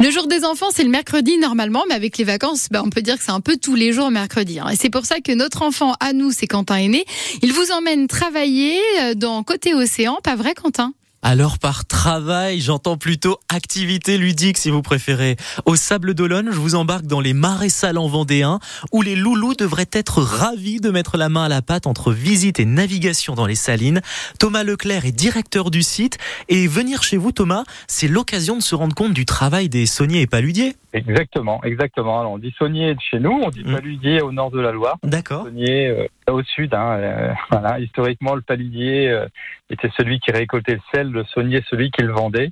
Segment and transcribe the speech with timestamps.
[0.00, 3.02] Le jour des enfants, c'est le mercredi normalement, mais avec les vacances, bah, on peut
[3.02, 4.58] dire que c'est un peu tous les jours mercredi.
[4.58, 4.70] Hein.
[4.72, 7.04] Et c'est pour ça que notre enfant à nous, c'est Quentin Aîné.
[7.42, 10.94] Il vous emmène travailler euh, dans côté océan, pas vrai Quentin?
[11.22, 15.36] Alors par travail, j'entends plutôt activité ludique si vous préférez.
[15.66, 18.58] Au Sable d'Olonne, je vous embarque dans les marais salants vendéens
[18.90, 22.58] où les loulous devraient être ravis de mettre la main à la pâte entre visite
[22.58, 24.00] et navigation dans les salines.
[24.38, 26.16] Thomas Leclerc est directeur du site
[26.48, 30.22] et venir chez vous Thomas, c'est l'occasion de se rendre compte du travail des sauniers
[30.22, 30.74] et paludiers.
[30.92, 32.20] Exactement, exactement.
[32.20, 33.72] Alors on dit saunier de chez nous, on dit mmh.
[33.72, 34.96] paludier au nord de la Loire.
[35.02, 35.44] D'accord.
[35.44, 36.74] Saunier euh, au sud.
[36.74, 37.78] Hein, euh, voilà.
[37.78, 39.26] Historiquement, le paludier euh,
[39.70, 42.50] était celui qui récoltait le sel, le saunier celui qui le vendait.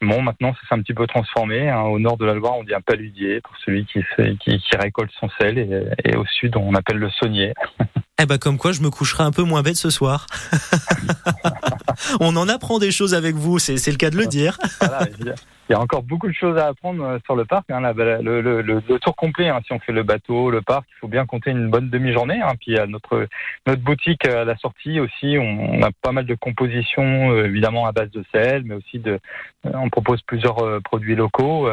[0.00, 1.68] Bon, maintenant, ça s'est un petit peu transformé.
[1.68, 1.82] Hein.
[1.82, 4.76] Au nord de la Loire, on dit un paludier pour celui qui, fait, qui, qui
[4.76, 7.54] récolte son sel, et, et, au sud, on appelle le saunier.
[8.20, 10.26] Eh ben, comme quoi, je me coucherai un peu moins bête ce soir.
[12.20, 14.58] on en apprend des choses avec vous, c'est le cas de le dire.
[14.80, 15.06] voilà,
[15.68, 17.70] il y a encore beaucoup de choses à apprendre euh, sur le parc.
[17.70, 20.98] Hein, le, le, le, tour complet, hein, si on fait le bateau, le parc, il
[21.00, 22.40] faut bien compter une bonne demi-journée.
[22.42, 22.54] Hein.
[22.58, 23.26] Puis à notre
[23.66, 27.92] notre boutique à la sortie aussi, on, a pas mal de compositions, euh, évidemment à
[27.92, 29.18] base de sel, mais aussi de,
[29.66, 31.68] euh, on propose plusieurs produits locaux,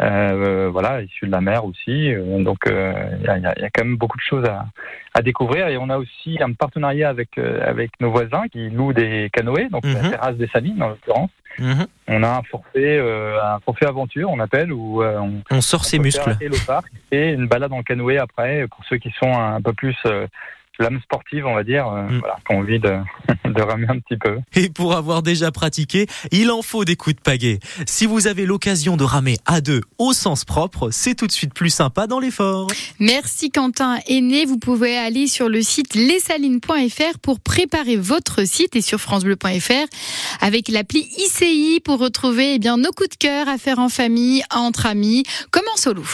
[0.00, 2.12] euh, voilà, issus de la mer aussi.
[2.40, 4.66] donc il y a, y, a, quand même beaucoup de choses à,
[5.14, 5.68] à découvrir.
[5.68, 9.84] Et on a aussi un partenariat avec avec nos voisins qui louent des canoës, donc
[9.84, 10.10] la mhm.
[10.10, 11.30] terrasse des Salines en l'occurrence.
[11.58, 11.86] Mhm.
[12.12, 16.00] On a un forfait, euh, un forfait aventure, on appelle, où euh, on, sort ses
[16.00, 16.36] muscles.
[16.40, 19.96] Le parc et une balade en canoë après pour ceux qui sont un peu plus
[20.06, 20.26] euh,
[20.80, 22.18] l'âme sportive, on va dire, euh, mm.
[22.18, 22.98] voilà, qui ont envie de,
[23.44, 24.38] de ramer un petit peu.
[24.54, 27.60] Et pour avoir déjà pratiqué, il en faut des coups de pagaie.
[27.86, 31.54] Si vous avez l'occasion de ramer à deux au sens propre, c'est tout de suite
[31.54, 32.68] plus sympa dans l'effort.
[32.98, 34.44] Merci Quentin Aîné.
[34.44, 39.86] Vous pouvez aller sur le site lesalines.fr pour préparer votre site et sur francebleu.fr
[40.40, 44.42] avec l'appli ICI pour retrouver eh bien, nos coups de cœur à faire en famille,
[44.54, 46.04] entre amis, comme en solo.